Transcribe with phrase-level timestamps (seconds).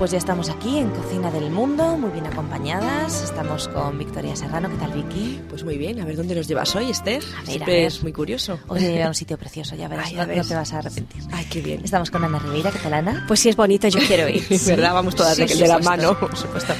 [0.00, 3.22] pues ya estamos aquí en Cocina del Mundo, muy bien acompañadas.
[3.22, 4.70] Estamos con Victoria Serrano.
[4.70, 5.42] ¿Qué tal, Vicky?
[5.50, 6.00] Pues muy bien.
[6.00, 7.22] A ver dónde nos llevas hoy, Esther.
[7.34, 7.86] A ver, Siempre a ver.
[7.86, 8.58] es muy curioso.
[8.68, 10.46] Hoy te lleva a un sitio precioso, ya verás, Ay, no, ver.
[10.46, 11.22] te vas a arrepentir.
[11.32, 11.82] Ay, qué bien.
[11.84, 13.26] Estamos con Ana Ribeira, ¿qué tal, Ana?
[13.28, 14.42] Pues si es bonito, yo quiero ir.
[14.50, 16.18] Es verdad, vamos todas Sí, de, de la mano.
[16.18, 16.72] Por supuesto.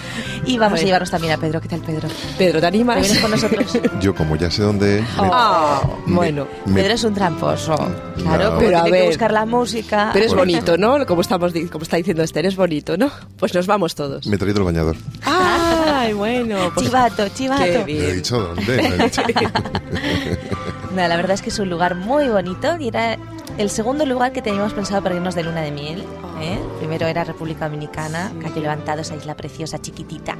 [0.46, 0.86] Y vamos a, ver.
[0.86, 1.60] llevarnos también a Pedro.
[1.60, 2.08] ¿Qué tal, Pedro?
[2.38, 3.00] Pedro, ¿te ¿Te animas?
[3.02, 3.78] vienes con nosotros?
[4.00, 6.48] Yo, como ya sé dónde me- Ah, me- bueno.
[6.64, 7.74] me- Pedro es un tramposo.
[8.16, 8.58] Claro, No.
[8.58, 9.06] Pero a tiene que ver.
[9.08, 10.08] buscar la música.
[10.14, 10.52] Pero es Bueno.
[10.52, 11.04] bonito, ¿no?
[11.04, 13.09] Como, estamos, como está diciendo Esther, es bonito, ¿no?
[13.38, 14.26] Pues nos vamos todos.
[14.26, 14.96] me he traído el bañador.
[15.24, 16.70] Ay, bueno.
[16.74, 17.62] Pues, Chivato, chivato.
[17.64, 18.16] Qué No he bien.
[18.16, 18.82] dicho dónde.
[18.82, 19.22] no he dicho-
[20.94, 23.16] Nada, la verdad es que es un lugar muy bonito y era
[23.58, 26.04] el segundo lugar que teníamos pensado para irnos de luna de miel.
[26.40, 26.58] ¿eh?
[26.78, 30.36] Primero era República Dominicana, Cayo Levantado, esa isla preciosa, chiquitita.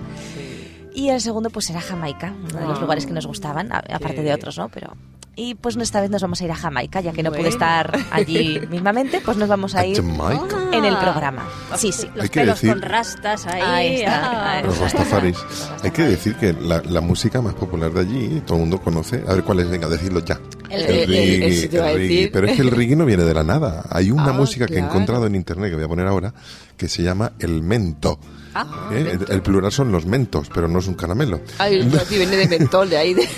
[0.92, 2.80] Y el segundo pues era Jamaica, uno de los Ah.
[2.80, 4.34] lugares que nos gustaban, aparte de bien.
[4.34, 4.68] otros, ¿no?
[4.68, 4.92] Pero
[5.36, 7.98] y pues esta vez nos vamos a ir a Jamaica, ya que no pude estar
[8.10, 10.56] allí mismamente, pues nos vamos a ir Jamaica.
[10.72, 11.46] en el programa.
[11.76, 12.08] Sí, sí.
[12.14, 13.62] Los Hay que pelos decir- con rastas ahí.
[13.62, 14.52] Ahí está, ah.
[14.58, 15.38] ahí Los Rastafaris.
[15.82, 19.24] Hay que decir que la, la música más popular de allí, todo el mundo conoce.
[19.28, 20.38] A ver cuál es, venga, decirlo ya.
[20.70, 21.40] El- El el- el- reggae, el
[21.72, 21.98] reggae.
[21.98, 22.30] decir.
[22.32, 23.84] Pero es que el reggae no viene de la nada.
[23.90, 26.32] Hay una Ah, música que he encontrado en internet que voy a poner ahora
[26.76, 28.18] que se llama el mento.
[28.52, 29.16] Ah, ¿Eh?
[29.28, 31.40] El, el plural son los mentos, pero no es un caramelo.
[31.58, 33.14] Ay, aquí viene de mentol, de ahí.
[33.14, 33.28] De...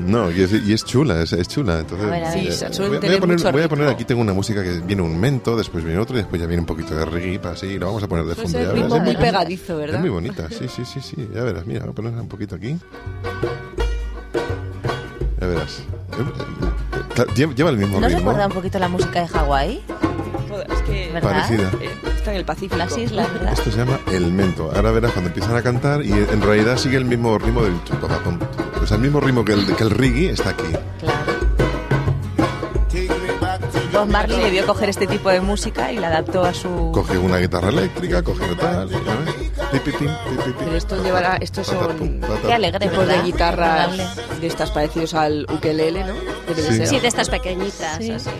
[0.06, 1.80] No, y es, y es chula, es, es chula.
[1.80, 2.46] Entonces, A ver, a ver.
[2.46, 4.62] eh, Sí, suelen voy, a- voy a poner, voy a poner aquí, tengo una música
[4.62, 7.38] que viene un mento, después viene otro y después ya viene un poquito de reggae
[7.38, 8.58] para así, lo vamos a poner de Pues fondo.
[8.60, 9.20] el ritmo es muy bonita.
[9.20, 9.94] pegadizo, ¿verdad?
[9.96, 12.54] Es muy bonita, sí, sí, sí, sí, ya verás, mira, voy a ponerla un poquito
[12.54, 12.76] aquí.
[15.40, 15.82] Ya verás.
[17.34, 18.20] Lleva, el mismo ¿No ritmo.
[18.20, 19.82] recuerda un poquito la música de Hawái?
[20.68, 21.30] Es que ¿Verdad?
[21.30, 21.70] Parecida.
[21.80, 22.76] eh, está en el Pacífico.
[22.76, 23.52] Las islas, ¿verdad?
[23.52, 24.70] Esto se llama el mento.
[24.74, 28.38] Ahora verás cuando empiezan a cantar y en realidad sigue el mismo ritmo del chupapapum.
[28.82, 30.64] O sea, el mismo ritmo que el, que el reggae está aquí.
[31.00, 31.32] Claro.
[33.92, 36.90] Bob Marley debió coger este tipo de música y la adaptó a su...
[36.94, 38.88] Coge una guitarra eléctrica, coge tal.
[40.58, 42.20] Pero esto llevará, estos son.
[42.46, 46.14] Qué alegre, tipos de guitarras de estas parecidos al ukelele, ¿no?
[46.86, 47.00] Sí.
[47.00, 47.98] de estas pequeñitas.
[47.98, 48.10] Sí.
[48.10, 48.30] así.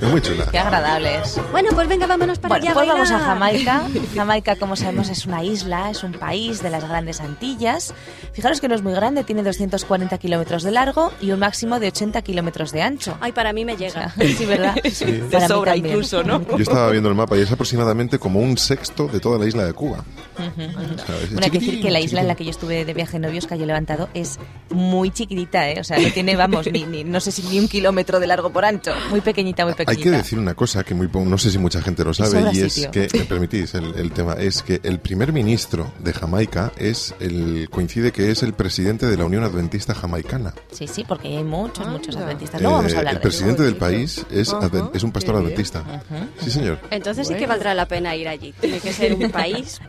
[0.00, 0.46] Es muy chula.
[0.50, 1.40] Qué agradable es.
[1.50, 2.74] Bueno, pues venga, vámonos para Bueno, allá.
[2.74, 3.82] pues vamos a bailar.
[3.82, 3.82] Jamaica.
[4.14, 7.94] Jamaica, como sabemos, es una isla, es un país de las grandes Antillas.
[8.32, 11.88] Fijaros que no es muy grande, tiene 240 kilómetros de largo y un máximo de
[11.88, 13.16] 80 kilómetros de ancho.
[13.20, 14.12] Ay, para mí me llega.
[14.16, 14.74] Sí, ¿verdad?
[14.82, 15.94] De Para mí sobra también.
[15.94, 16.40] incluso, ¿no?
[16.50, 19.64] Yo estaba viendo el mapa y es aproximadamente como un sexto de toda la isla
[19.64, 20.04] de Cuba.
[20.38, 22.94] O sea, Bueno, hay que decir que la isla en la que yo estuve de
[22.94, 24.38] viaje novios, Cayo Levantado, es
[24.70, 25.80] muy chiquitita, ¿eh?
[25.80, 28.50] O sea, no tiene, vamos, ni, ni- no sé si ni un kilómetro de largo
[28.50, 28.92] por ancho.
[29.10, 30.10] Muy pequeñita, muy Hay pequeñita.
[30.10, 32.72] que decir una cosa que muy no sé si mucha gente lo sabe y es
[32.72, 32.90] sitio.
[32.90, 37.68] que, me permitís el, el tema, es que el primer ministro de Jamaica es el
[37.70, 40.54] coincide que es el presidente de la Unión Adventista Jamaicana.
[40.72, 42.26] Sí, sí, porque hay muchos, muchos Anda.
[42.26, 42.60] adventistas.
[42.60, 43.36] Luego vamos a Eh, hablar el de eso.
[43.38, 45.52] presidente del país es, Ajá, adven- es un pastor qué bien.
[45.52, 45.84] adventista.
[46.42, 46.78] Sí, señor.
[46.90, 47.52] Entonces sí que Bueno.
[47.54, 48.52] valdrá la pena ir allí.
[48.60, 49.80] Tiene que ser un país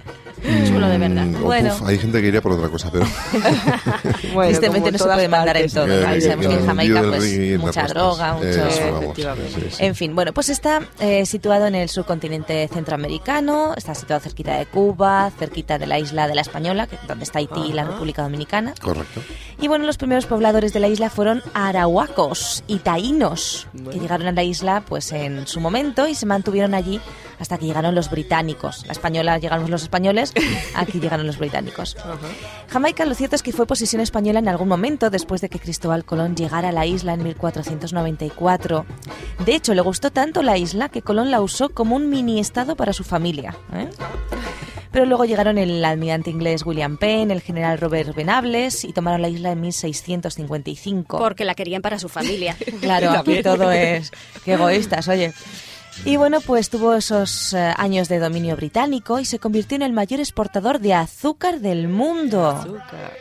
[0.67, 1.25] chulo de verdad.
[1.25, 1.75] Mm, Bueno.
[1.77, 3.05] puf, hay gente que iría por otra cosa, pero
[4.33, 5.85] Bueno, Tristemente no se puede mandar en todo.
[5.87, 6.13] Eh, ¿no?
[6.13, 8.55] eh, Sabemos que en el Jamaica, pues, mucha droga, muchos...
[8.55, 9.71] Eso, vamos, Efectivamente.
[9.71, 9.85] sí, sí.
[9.85, 14.65] En fin, bueno, pues está eh, situado en el subcontinente centroamericano, está situado cerquita de
[14.65, 17.89] Cuba, cerquita de la isla de la Española, que, donde está Haití y la.
[17.89, 18.73] República Dominicana.
[18.81, 19.21] Correcto.
[19.59, 24.31] Y bueno, los primeros pobladores de la isla fueron arahuacos y taínos, que llegaron a
[24.31, 26.99] la isla pues en su momento y se mantuvieron allí
[27.39, 28.85] hasta que llegaron los británicos.
[28.85, 30.33] La española llegaron los españoles,
[30.75, 31.97] aquí llegaron los británicos.
[32.67, 36.05] Jamaica, lo cierto es que fue posesión española en algún momento después de que Cristóbal
[36.05, 38.85] Colón llegara a la isla en 1494.
[39.45, 42.75] De hecho, le gustó tanto la isla que Colón la usó como un mini estado
[42.75, 43.55] para su familia.
[43.73, 43.89] ¿eh?
[44.91, 49.29] Pero luego llegaron el almirante inglés William Penn, el general Robert Venables y tomaron la
[49.29, 51.19] isla en 1655.
[51.19, 52.55] Porque la querían para su familia.
[52.81, 54.11] Claro, aquí todo es...
[54.43, 55.33] Qué egoístas, oye.
[56.05, 59.93] Y bueno, pues tuvo esos eh, años de dominio británico y se convirtió en el
[59.93, 62.49] mayor exportador de azúcar del mundo.
[62.49, 63.17] Azúcar.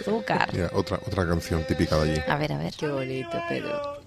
[0.00, 0.50] Azúcar.
[0.52, 2.22] Mira, otra, otra canción típica de allí.
[2.28, 2.74] A ver, a ver.
[2.78, 4.00] Qué bonito, Pedro.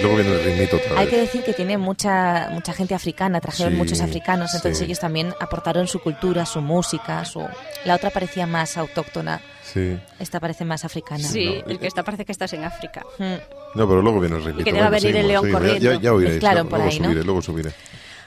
[0.00, 1.14] Y luego viene el ritmito otra Hay vez.
[1.14, 4.84] que decir que tiene mucha mucha gente africana, trajeron Sí, muchos africanos, entonces sí.
[4.84, 7.46] ellos también aportaron su cultura, su música, su...
[7.84, 9.98] La otra parecía más autóctona, Sí.
[10.18, 11.28] esta parece más africana.
[11.28, 13.04] Sí, No, el que está parece que estás en África.
[13.18, 13.34] Mm.
[13.78, 14.64] No, pero luego viene el ritmito.
[14.64, 15.46] que debe venir el león.
[15.46, 15.92] Ya- corriendo.
[15.92, 16.34] Ya, ya oiréis.
[16.34, 17.04] Mezclaron luego por ahí, ¿no?
[17.06, 17.72] subiré, luego subiré.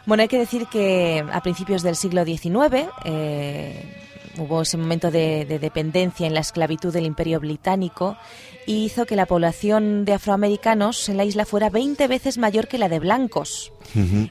[0.06, 3.86] Bueno, hay que decir que a principios del siglo XIX, eh,
[4.38, 8.18] hubo ese momento de, de dependencia en la esclavitud del imperio británico
[8.66, 12.78] y hizo que la población de afroamericanos en la isla fuera 20 veces mayor que
[12.78, 13.72] la de blancos.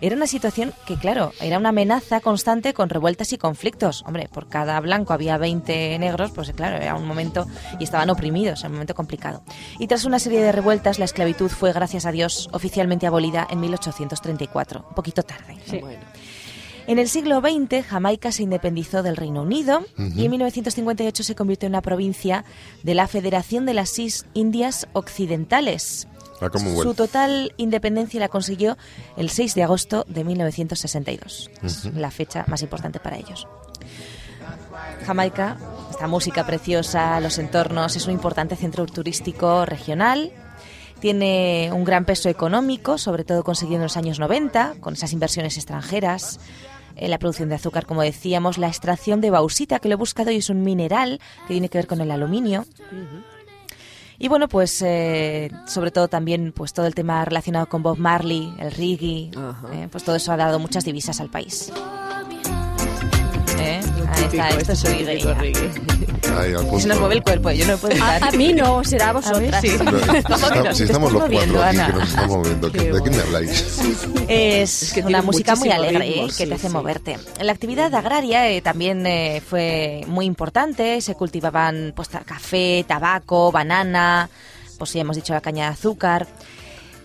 [0.01, 4.03] Era una situación que, claro, era una amenaza constante con revueltas y conflictos.
[4.07, 7.47] Hombre, por cada blanco había 20 negros, pues claro, era un momento
[7.79, 9.43] y estaban oprimidos, era un momento complicado.
[9.79, 13.61] Y tras una serie de revueltas, la esclavitud fue, gracias a Dios, oficialmente abolida en
[13.61, 15.57] 1834, un poquito tarde.
[16.87, 21.67] En el siglo XX, Jamaica se independizó del Reino Unido y en 1958 se convirtió
[21.67, 22.45] en una provincia
[22.83, 23.97] de la Federación de las
[24.35, 26.09] Indias Occidentales.
[26.41, 26.49] Ah,
[26.83, 28.77] Su total independencia la consiguió
[29.17, 31.51] el 6 de agosto de 1962,
[31.95, 33.47] la fecha más importante para ellos.
[35.07, 35.57] Jamaica,
[35.91, 40.33] esta música preciosa, los entornos, es un importante centro turístico regional.
[41.01, 45.57] Tiene un gran peso económico, sobre todo conseguido en los años 90, con esas inversiones
[45.57, 46.39] extranjeras.
[46.97, 50.31] En la producción de azúcar, como decíamos, la extracción de bauxita, que lo he buscado
[50.31, 52.67] y es un mineral que tiene que ver con el aluminio.
[54.19, 58.55] Y bueno, pues eh, sobre todo también pues todo el tema relacionado con Bob Marley,
[58.59, 59.31] el reggae,
[59.73, 61.73] eh, pues todo eso ha dado muchas divisas al país.
[64.23, 65.71] Ahí está, esto es reggae.
[66.81, 68.23] Se nos mueve el cuerpo, yo no puedo estar.
[68.23, 69.61] A, a, mí no, será a vosotras.
[69.61, 69.69] sí.
[69.71, 73.79] si, si estamos los cuatro aquí que nos estamos moviendo, ¿de qué me habláis?
[74.29, 77.19] Es, es que una música muy alegre que te hace moverte.
[77.41, 84.31] La actividad agraria eh, también eh, fue muy importante, se cultivaban pues, café, tabaco, banana,
[84.79, 86.27] pues ya hemos dicho la caña de azúcar.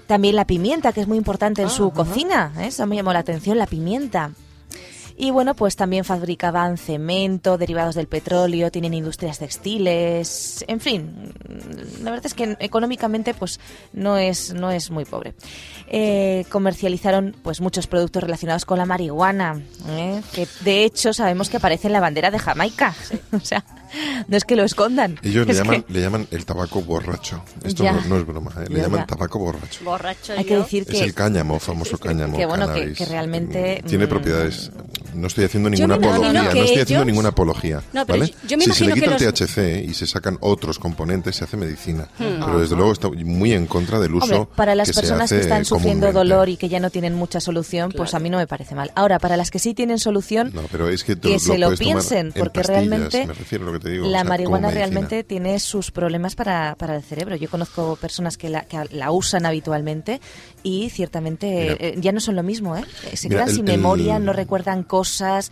[0.05, 2.67] También la pimienta, que es muy importante en ah, su cocina, ¿eh?
[2.67, 4.31] eso me llamó la atención, la pimienta.
[5.19, 11.33] Y bueno, pues también fabricaban cemento, derivados del petróleo, tienen industrias textiles, en fin,
[12.03, 13.59] la verdad es que económicamente pues
[13.93, 15.33] no es, no es muy pobre.
[15.87, 19.59] Eh, comercializaron pues muchos productos relacionados con la marihuana,
[19.89, 20.21] ¿eh?
[20.33, 22.93] que de hecho sabemos que aparece en la bandera de Jamaica.
[23.31, 23.65] o sea,
[24.27, 25.19] no es que lo escondan.
[25.23, 27.43] Ellos le llaman, le llaman el tabaco borracho.
[27.63, 28.65] Esto no, es broma, ¿eh?
[28.69, 29.83] le llaman tabaco borracho.
[29.83, 30.33] Borracho.
[30.33, 32.37] Hay que decir que es el cáñamo, famoso cáñamo.
[32.37, 34.71] Que bueno, que, que, realmente tiene mm, propiedades
[35.17, 38.33] no estoy haciendo ninguna apología, no estoy haciendo ninguna apología, ¿vale?
[38.47, 42.07] si se le quita el THC y se sacan otros componentes, se hace medicina.
[42.19, 42.45] Hmm.
[42.45, 46.11] Pero desde luego está muy en contra del uso para las personas que están sufriendo
[46.13, 48.91] dolor y que ya no tienen mucha solución, pues a mí no me parece mal.
[48.95, 50.53] Ahora, para las que sí tienen solución,
[51.21, 53.27] que, se lo piensen, porque realmente
[53.83, 57.35] la marihuana realmente tiene sus problemas para, para el cerebro.
[57.35, 60.21] Yo conozco personas que la, que la usan habitualmente
[60.63, 62.83] y ciertamente eh, ya no son lo mismo, ¿eh?
[63.13, 65.51] Se quedan sin memoria, no recuerdan cosas,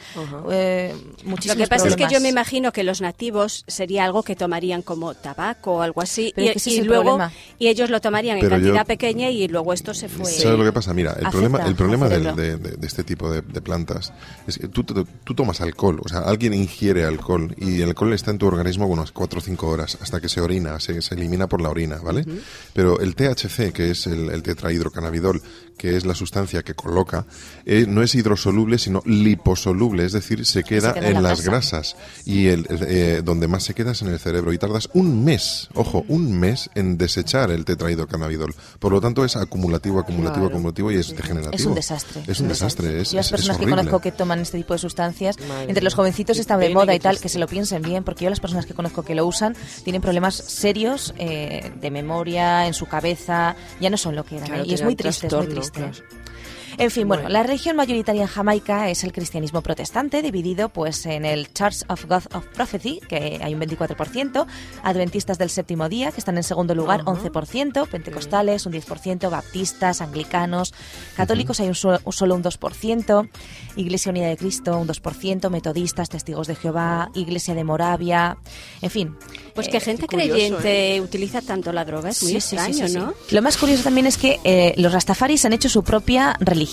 [0.52, 0.94] eh,
[1.26, 4.82] Lo que pasa es que yo me imagino que los nativos sería algo que tomarían
[4.82, 7.18] como tabaco o algo así y, luego
[7.60, 10.26] y ellos lo tomarían en cantidad pequeña y luego esto se fue.
[10.26, 10.94] ¿Sabes lo que pasa?
[10.94, 14.14] Mira, el problema, el problema de, este tipo de, plantas
[14.48, 18.32] es que tú, tú, tomas alcohol, o sea, alguien ingiere alcohol y el alcohol está
[18.32, 21.48] en tu organismo unas 4 o 5 horas hasta que se orina, se, se elimina
[21.48, 22.26] por la orina, ¿vale?
[22.74, 25.42] Pero el THC, que es el, el tetrahidrocannabidol,
[25.78, 27.26] que es la sustancia que coloca,
[27.66, 31.96] eh, no es hidrosoluble, sino liposoluble, es decir, se queda, en, las grasas
[32.26, 35.70] y el, eh, donde más se queda es en el cerebro y tardas un mes,
[35.74, 38.56] ojo, un mes en desechar el tetrahidrocannabidol.
[38.80, 41.56] Por lo tanto, es acumulativo, acumulativo, acumulativo y es degenerativo.
[41.56, 42.24] Es un desastre.
[42.28, 43.02] Es un desastre.
[43.02, 45.38] Es, y las personas que conozco que toman este tipo de sustancias,
[45.68, 48.30] entre los jovencitos está de moda y tal, que se lo piensen bien, porque yo
[48.30, 52.86] las personas que conozco que lo usan tienen problemas serios eh, de memoria, en su
[52.86, 54.66] cabeza, ya no son lo que eran.
[54.66, 56.04] y es muy triste, es muy triste maestros.
[56.78, 61.24] En fin, bueno, la religión mayoritaria en Jamaica es el cristianismo protestante, dividido pues en
[61.24, 64.46] el Church of God of Prophecy, que hay un 24%,
[64.84, 70.74] adventistas del séptimo día, que están en segundo lugar, 11%, pentecostales un 10%, baptistas, anglicanos,
[71.16, 73.30] católicos hay un solo, un 2%,
[73.78, 78.38] Iglesia Unida de Cristo un 2%, metodistas, testigos de Jehová, Iglesia de Moravia,
[78.82, 79.16] en fin.
[79.54, 81.02] Pues que eh, gente creyente ¿eh?
[81.02, 83.14] utiliza tanto la droga, es muy extraño, ¿no?
[83.32, 86.65] Lo más curioso también es que eh, los rastafaris han hecho su propia religión.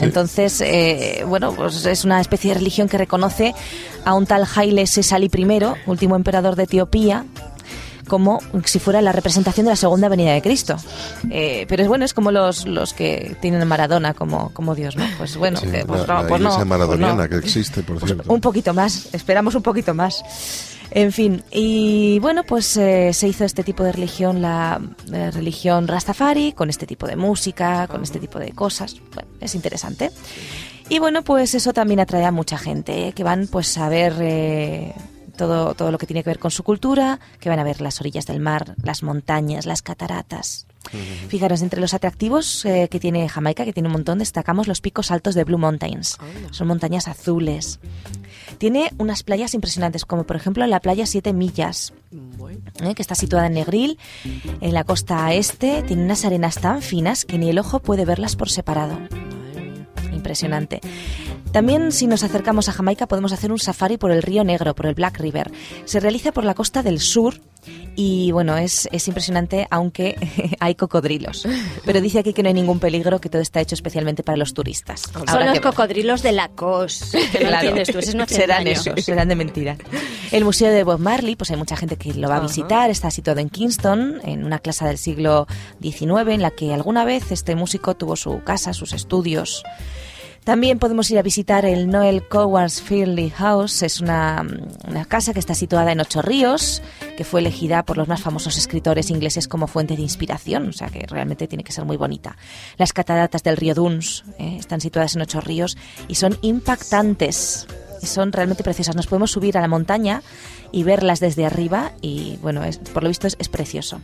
[0.00, 0.62] Entonces,
[1.26, 3.54] bueno, pues es una especie de religión que reconoce
[4.04, 7.24] a un tal Haile Sesali I, último emperador de Etiopía,
[8.06, 10.76] como si fuera la representación de la segunda venida de Cristo.
[11.30, 15.04] pero es bueno, es como los, los que tienen a Maradona como, como Dios, ¿no?
[15.16, 18.32] Pues bueno, pues, la, pues no, maradoniana que existe, por pues cierto.
[18.32, 20.22] Un poquito más, esperamos un poquito más.
[20.90, 24.80] En fin, y bueno, pues eh, se hizo este tipo de religión, la,
[25.32, 29.00] religión Rastafari, con este tipo de música, con este tipo de cosas.
[29.14, 30.10] Bueno, es interesante.
[30.88, 33.12] Y bueno, pues eso también atrae a mucha gente, ¿eh?
[33.12, 34.94] que van pues a ver eh,
[35.36, 38.00] todo, todo lo que tiene que ver con su cultura, que van a ver las
[38.00, 40.66] orillas del mar, las montañas, las cataratas.
[41.28, 45.10] Fijaros, entre los atractivos eh, que tiene Jamaica, que tiene un montón, destacamos los picos
[45.10, 46.18] altos de Blue Mountains.
[46.50, 47.80] Son montañas azules.
[48.58, 51.92] Tiene unas playas impresionantes, como por ejemplo la playa Siete Millas,
[52.82, 52.94] ¿eh?
[52.94, 53.98] que está situada en Negril,
[54.60, 55.82] en la costa este.
[55.82, 58.98] Tiene unas arenas tan finas que ni el ojo puede verlas por separado.
[60.12, 60.80] Impresionante.
[61.52, 64.86] También si nos acercamos a Jamaica podemos hacer un safari por el río Negro, por
[64.86, 65.52] el Black River.
[65.84, 67.40] Se realiza por la costa del sur
[67.96, 70.16] y bueno, es, es impresionante aunque
[70.60, 71.46] hay cocodrilos.
[71.84, 74.54] Pero dice aquí que no hay ningún peligro, que todo está hecho especialmente para los
[74.54, 75.02] turistas.
[75.30, 77.12] Son los cocodrilos de la cos.
[77.32, 79.76] claro, tú, no serán esos, serán de mentira.
[80.32, 83.10] El Museo de Bob Marley, pues hay mucha gente que lo va a visitar, está
[83.10, 85.46] situado en Kingston, en una clase del siglo
[85.80, 89.62] XIX en la que alguna vez este músico tuvo su casa, sus estudios.
[90.44, 93.82] También podemos ir a visitar el Noel Coward's Fieldy House.
[93.82, 94.46] Es una,
[95.08, 96.82] casa que está situada en Ocho Ríos,
[97.16, 100.88] que fue elegida por los más famosos escritores ingleses como fuente de inspiración, o sea
[100.88, 102.36] que realmente tiene que ser muy bonita.
[102.76, 105.76] Las cataratas del río Duns eh, están situadas en Ocho Ríos
[106.08, 107.66] y son impactantes.
[108.02, 108.96] Son realmente preciosas.
[108.96, 110.22] Nos podemos subir a la montaña
[110.72, 112.60] y verlas desde arriba y bueno,
[112.92, 114.00] por lo visto es precioso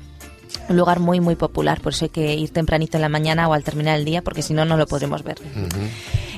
[0.69, 3.53] un lugar muy muy popular, por eso hay que ir tempranito en la mañana o
[3.53, 5.39] al terminar el día, porque si no, no lo podremos ver.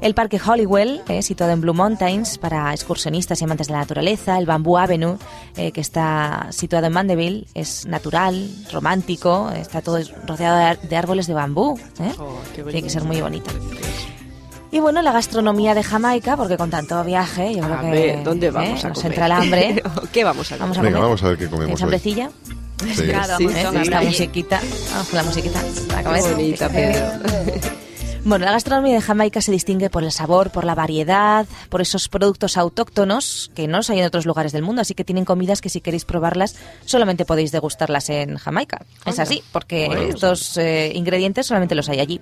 [0.03, 4.37] El Parque Hollywell, eh, situado en Blue Mountains, para excursionistas y amantes de la naturaleza.
[4.37, 5.17] El Bamboo Avenue,
[5.57, 11.35] eh, que está situado en Mandeville, es natural, romántico, está todo rodeado de, árboles de
[11.35, 11.79] bambú.
[12.01, 12.13] ¿eh?
[12.19, 13.53] Oh, Tiene que ser muy bonito.
[14.73, 18.21] Y bueno, la gastronomía de Jamaica, porque con tanto viaje, yo creo que...
[18.25, 19.83] ¿dónde vamos a nos entra el hambre.
[20.13, 20.83] ¿Qué vamos a comer?
[20.83, 21.85] Vamos a, vamos a ver qué comemos hoy.
[21.85, 22.31] hambrecilla?
[22.93, 23.03] Sí.
[23.07, 23.47] Claro, sí,
[23.89, 24.61] la musiquita.
[24.91, 25.63] Vamos con la musiquita.
[26.03, 27.82] La bonita, Pedro.
[28.25, 32.09] Bueno, la gastronomía de Jamaica se distingue por el sabor, por la variedad, por esos
[32.09, 35.61] productos autóctonos que no los hay en otros lugares del mundo, así que tienen comidas
[35.61, 38.85] que si queréis probarlas solamente podéis degustarlas en Jamaica.
[39.07, 42.21] Es así, porque estos eh, ingredientes solamente los hay allí.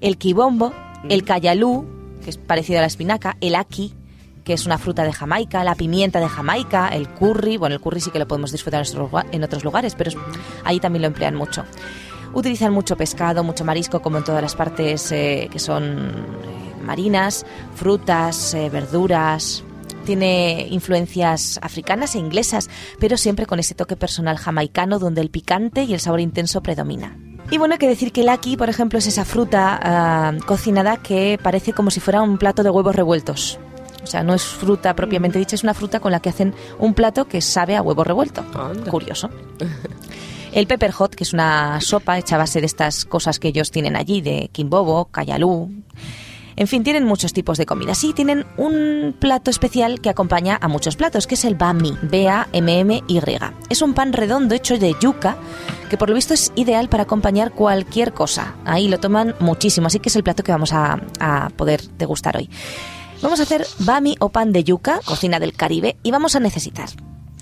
[0.00, 0.72] El kibombo,
[1.08, 1.86] el cayalú,
[2.24, 3.94] que es parecido a la espinaca, el aki,
[4.42, 8.00] que es una fruta de Jamaica, la pimienta de Jamaica, el curry, bueno, el curry
[8.00, 8.84] sí que lo podemos disfrutar
[9.32, 10.10] en otros lugares, pero
[10.64, 11.64] ahí también lo emplean mucho.
[12.36, 17.46] Utilizan mucho pescado, mucho marisco, como en todas las partes eh, que son eh, marinas,
[17.74, 19.64] frutas, eh, verduras,
[20.04, 22.68] tiene influencias africanas e inglesas,
[23.00, 27.16] pero siempre con ese toque personal jamaicano donde el picante y el sabor intenso predomina.
[27.50, 30.98] Y bueno, hay que decir que el aki, por ejemplo, es esa fruta ah, cocinada
[30.98, 33.58] que parece como si fuera un plato de huevos revueltos.
[34.04, 36.92] O sea, no es fruta propiamente dicha, es una fruta con la que hacen un
[36.92, 38.44] plato que sabe a huevo revuelto.
[38.90, 39.30] Curioso.
[40.52, 43.70] El pepper hot, que es una sopa hecha a base de estas cosas que ellos
[43.70, 45.70] tienen allí, de quimbobo, cayalú.
[46.56, 47.94] En fin, tienen muchos tipos de comida.
[47.94, 53.20] Sí, tienen un plato especial que acompaña a muchos platos, que es el bami, B-A-M-M-Y.
[53.68, 55.36] Es un pan redondo hecho de yuca,
[55.90, 58.54] que por lo visto es ideal para acompañar cualquier cosa.
[58.64, 62.38] Ahí lo toman muchísimo, así que es el plato que vamos a, a poder degustar
[62.38, 62.48] hoy.
[63.20, 66.88] Vamos a hacer bami o pan de yuca, cocina del Caribe, y vamos a necesitar.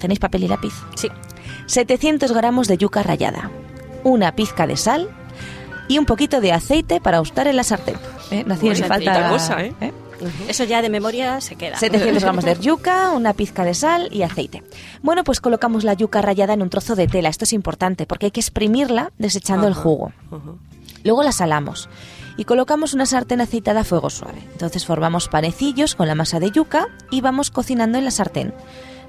[0.00, 0.74] ¿Tenéis papel y lápiz?
[0.96, 1.08] Sí.
[1.66, 3.50] 700 gramos de yuca rallada,
[4.02, 5.08] una pizca de sal
[5.88, 7.96] y un poquito de aceite para ustar en la sartén.
[8.30, 8.44] ¿Eh?
[8.46, 9.74] No falta cosa, ¿eh?
[9.80, 9.92] ¿eh?
[10.48, 11.76] Eso ya de memoria se queda.
[11.76, 14.62] 700 gramos de yuca, una pizca de sal y aceite.
[15.02, 17.28] Bueno, pues colocamos la yuca rallada en un trozo de tela.
[17.28, 20.12] Esto es importante porque hay que exprimirla desechando el jugo.
[21.02, 21.88] Luego la salamos
[22.36, 24.38] y colocamos una sartén aceitada a fuego suave.
[24.52, 28.54] Entonces formamos panecillos con la masa de yuca y vamos cocinando en la sartén.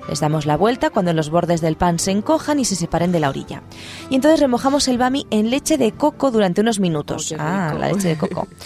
[0.08, 3.20] Les damos la vuelta cuando los bordes del pan se encojan y se separen de
[3.20, 3.64] la orilla.
[4.10, 7.32] Y entonces remojamos el bami en leche de coco durante unos minutos.
[7.32, 8.48] Oh, ah, la leche de coco.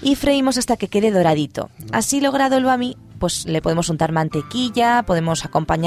[0.00, 1.70] Y freímos hasta que quede doradito.
[1.90, 5.78] Así logrado el bami, pues le podemos untar mantequilla, podemos acompañramos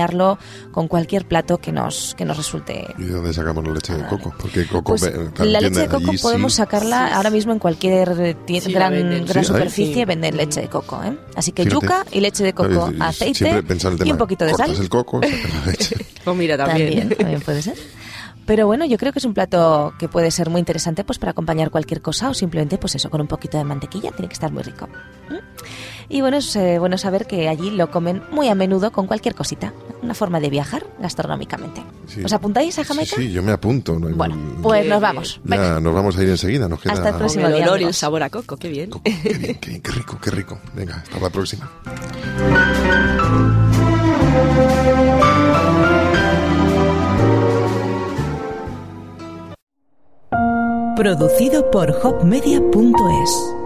[0.71, 2.87] con cualquier plato que nos que nos resulte.
[2.97, 4.33] ¿Y de dónde sacamos la leche de coco?
[4.39, 8.37] Porque coco pues la leche de coco podemos sacarla ahora mismo en cualquier
[8.69, 11.17] gran, gran superficie venden leche de coco, ¿eh?
[11.35, 13.63] Así que yuca y leche de coco, aceite
[14.05, 14.71] y un poquito de sal.
[14.71, 15.19] el coco,
[15.65, 15.95] la leche.
[16.25, 17.09] oh, mira, también.
[17.09, 17.75] también puede ser.
[18.45, 21.31] Pero bueno, yo creo que es un plato que puede ser muy interesante pues para
[21.31, 24.51] acompañar cualquier cosa o simplemente pues eso con un poquito de mantequilla, tiene que estar
[24.51, 24.87] muy rico.
[25.29, 25.35] ¿Mm?
[26.11, 29.33] Y bueno, es eh, bueno saber que allí lo comen muy a menudo con cualquier
[29.33, 31.81] cosita, una forma de viajar gastronómicamente.
[32.23, 33.15] ¿Os apuntáis a Jamaica?
[33.15, 33.97] Sí, yo me apunto.
[33.97, 35.39] bueno, pues nos vamos.
[35.45, 36.67] Ya, nos vamos a ir enseguida.
[36.67, 38.91] Nos queda hasta el próximo el olor y el sabor a coco, qué bien.
[39.03, 40.59] qué, qué, qué rico, qué rico.
[40.75, 41.71] Venga, hasta la próxima.
[50.97, 53.60] Producido por hopmedia.es